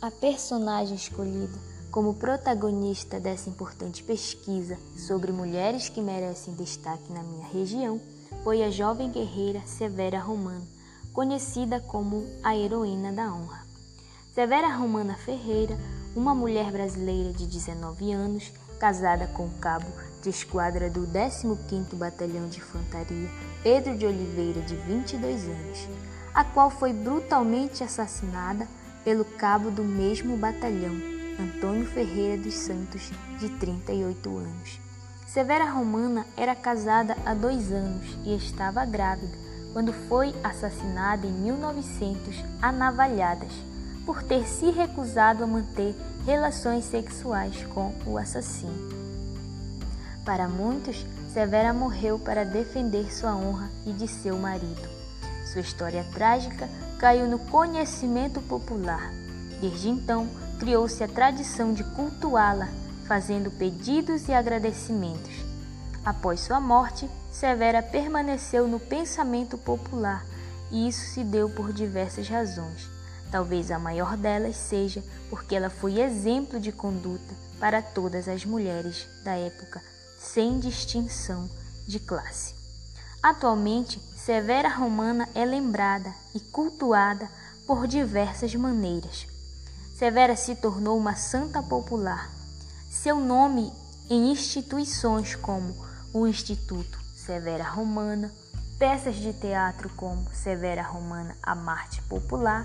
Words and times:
A 0.00 0.12
personagem 0.12 0.94
escolhida 0.94 1.58
como 1.90 2.14
protagonista 2.14 3.18
dessa 3.18 3.50
importante 3.50 4.00
pesquisa 4.04 4.78
sobre 4.96 5.32
mulheres 5.32 5.88
que 5.88 6.00
merecem 6.00 6.54
destaque 6.54 7.12
na 7.12 7.20
minha 7.20 7.48
região 7.48 8.00
foi 8.44 8.62
a 8.62 8.70
jovem 8.70 9.10
guerreira 9.10 9.60
Severa 9.66 10.20
Romana, 10.20 10.64
conhecida 11.12 11.80
como 11.80 12.24
a 12.44 12.56
heroína 12.56 13.12
da 13.12 13.24
honra. 13.34 13.66
Severa 14.32 14.68
Romana 14.68 15.16
Ferreira, 15.16 15.76
uma 16.14 16.32
mulher 16.32 16.70
brasileira 16.70 17.32
de 17.32 17.44
19 17.44 18.12
anos, 18.12 18.52
casada 18.78 19.26
com 19.26 19.46
o 19.46 19.58
cabo 19.58 19.88
de 20.22 20.30
esquadra 20.30 20.88
do 20.88 21.08
15º 21.08 21.96
Batalhão 21.96 22.48
de 22.48 22.58
Infantaria, 22.58 23.28
Pedro 23.64 23.98
de 23.98 24.06
Oliveira, 24.06 24.60
de 24.60 24.76
22 24.76 25.42
anos, 25.42 25.88
a 26.32 26.44
qual 26.44 26.70
foi 26.70 26.92
brutalmente 26.92 27.82
assassinada 27.82 28.68
pelo 29.04 29.24
cabo 29.24 29.70
do 29.70 29.84
mesmo 29.84 30.36
batalhão, 30.36 30.94
Antônio 31.38 31.86
Ferreira 31.86 32.40
dos 32.42 32.54
Santos, 32.54 33.10
de 33.38 33.48
38 33.48 34.36
anos. 34.36 34.80
Severa 35.26 35.70
Romana 35.70 36.26
era 36.36 36.54
casada 36.54 37.16
há 37.24 37.34
dois 37.34 37.70
anos 37.70 38.18
e 38.24 38.34
estava 38.34 38.84
grávida 38.84 39.36
quando 39.72 39.92
foi 39.92 40.34
assassinada 40.42 41.26
em 41.26 41.32
1900 41.32 42.34
a 42.60 42.72
navalhadas 42.72 43.52
por 44.06 44.22
ter 44.22 44.46
se 44.46 44.70
recusado 44.70 45.44
a 45.44 45.46
manter 45.46 45.94
relações 46.24 46.84
sexuais 46.86 47.62
com 47.74 47.94
o 48.06 48.16
assassino. 48.16 48.88
Para 50.24 50.48
muitos, 50.48 51.06
Severa 51.32 51.72
morreu 51.72 52.18
para 52.18 52.44
defender 52.44 53.12
sua 53.12 53.36
honra 53.36 53.70
e 53.86 53.92
de 53.92 54.08
seu 54.08 54.36
marido. 54.38 54.97
Sua 55.52 55.62
história 55.62 56.04
trágica 56.12 56.68
caiu 56.98 57.26
no 57.26 57.38
conhecimento 57.38 58.40
popular. 58.42 59.10
Desde 59.60 59.88
então, 59.88 60.28
criou-se 60.58 61.02
a 61.02 61.08
tradição 61.08 61.72
de 61.72 61.82
cultuá-la, 61.84 62.68
fazendo 63.06 63.50
pedidos 63.50 64.28
e 64.28 64.32
agradecimentos. 64.32 65.32
Após 66.04 66.40
sua 66.40 66.60
morte, 66.60 67.08
Severa 67.32 67.82
permaneceu 67.82 68.68
no 68.68 68.78
pensamento 68.78 69.56
popular, 69.56 70.24
e 70.70 70.86
isso 70.86 71.14
se 71.14 71.24
deu 71.24 71.48
por 71.48 71.72
diversas 71.72 72.28
razões. 72.28 72.88
Talvez 73.30 73.70
a 73.70 73.78
maior 73.78 74.16
delas 74.16 74.56
seja 74.56 75.02
porque 75.30 75.54
ela 75.54 75.70
foi 75.70 76.00
exemplo 76.00 76.60
de 76.60 76.72
conduta 76.72 77.34
para 77.58 77.80
todas 77.80 78.28
as 78.28 78.44
mulheres 78.44 79.06
da 79.24 79.34
época, 79.34 79.82
sem 80.18 80.58
distinção 80.58 81.48
de 81.86 81.98
classe. 81.98 82.57
Atualmente, 83.22 84.00
Severa 84.16 84.68
Romana 84.68 85.28
é 85.34 85.44
lembrada 85.44 86.14
e 86.34 86.40
cultuada 86.40 87.28
por 87.66 87.86
diversas 87.86 88.54
maneiras. 88.54 89.26
Severa 89.96 90.36
se 90.36 90.54
tornou 90.54 90.96
uma 90.96 91.16
santa 91.16 91.60
popular. 91.60 92.30
Seu 92.88 93.18
nome 93.18 93.72
em 94.08 94.30
instituições 94.30 95.34
como 95.34 95.74
o 96.14 96.26
Instituto 96.26 96.98
Severa 97.16 97.64
Romana, 97.64 98.32
peças 98.78 99.16
de 99.16 99.32
teatro 99.32 99.90
como 99.96 100.32
Severa 100.32 100.82
Romana 100.82 101.36
A 101.42 101.54
Marte 101.56 102.00
Popular, 102.02 102.64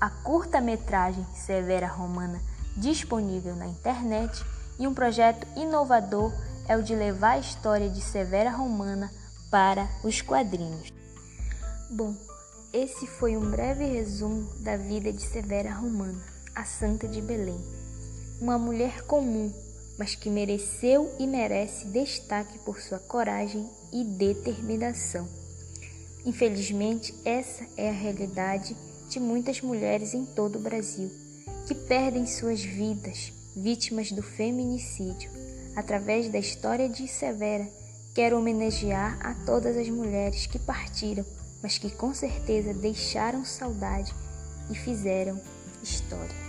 a 0.00 0.10
curta-metragem 0.10 1.24
Severa 1.32 1.86
Romana 1.86 2.40
disponível 2.76 3.54
na 3.54 3.66
internet 3.66 4.44
e 4.78 4.86
um 4.86 4.92
projeto 4.92 5.46
inovador 5.56 6.32
é 6.66 6.76
o 6.76 6.82
de 6.82 6.94
levar 6.94 7.32
a 7.32 7.38
história 7.38 7.88
de 7.88 8.00
Severa 8.00 8.50
Romana 8.50 9.10
para 9.52 9.86
os 10.02 10.22
quadrinhos. 10.22 10.90
Bom, 11.90 12.16
esse 12.72 13.06
foi 13.06 13.36
um 13.36 13.50
breve 13.50 13.84
resumo 13.84 14.48
da 14.60 14.78
vida 14.78 15.12
de 15.12 15.20
Severa 15.20 15.70
Romana, 15.74 16.24
a 16.54 16.64
Santa 16.64 17.06
de 17.06 17.20
Belém. 17.20 17.60
Uma 18.40 18.58
mulher 18.58 19.02
comum, 19.02 19.52
mas 19.98 20.14
que 20.14 20.30
mereceu 20.30 21.14
e 21.18 21.26
merece 21.26 21.84
destaque 21.88 22.58
por 22.60 22.80
sua 22.80 22.98
coragem 22.98 23.68
e 23.92 24.02
determinação. 24.02 25.28
Infelizmente, 26.24 27.14
essa 27.22 27.66
é 27.76 27.90
a 27.90 27.92
realidade 27.92 28.74
de 29.10 29.20
muitas 29.20 29.60
mulheres 29.60 30.14
em 30.14 30.24
todo 30.24 30.56
o 30.56 30.62
Brasil, 30.62 31.10
que 31.66 31.74
perdem 31.74 32.24
suas 32.24 32.62
vidas 32.62 33.34
vítimas 33.54 34.10
do 34.12 34.22
feminicídio. 34.22 35.30
Através 35.76 36.30
da 36.30 36.38
história 36.38 36.88
de 36.88 37.06
Severa, 37.06 37.68
quero 38.14 38.38
homenagear 38.38 39.18
a 39.20 39.34
todas 39.46 39.76
as 39.76 39.88
mulheres 39.88 40.46
que 40.46 40.58
partiram 40.58 41.24
mas 41.62 41.78
que 41.78 41.90
com 41.90 42.12
certeza 42.12 42.74
deixaram 42.74 43.44
saudade 43.44 44.12
e 44.68 44.74
fizeram 44.74 45.40
história. 45.82 46.41